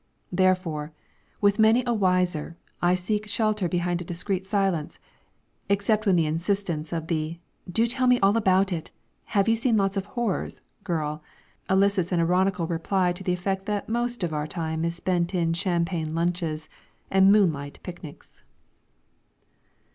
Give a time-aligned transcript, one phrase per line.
[0.31, 0.91] Therefore,
[1.41, 4.97] with many a wiser, I seek shelter behind a discreet silence,
[5.69, 7.37] except when the insistence of the
[7.71, 8.89] "Do tell me all about it!
[9.25, 11.21] Have you seen lots of horrors?" girl
[11.69, 15.53] elicits an ironical reply to the effect that most of our time is spent in
[15.53, 16.67] champagne lunches
[17.11, 18.41] and moonlight picnics.